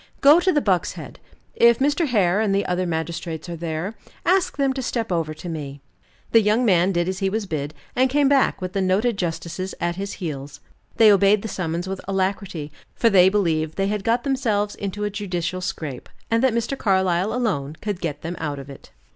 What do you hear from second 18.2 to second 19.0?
them out of it.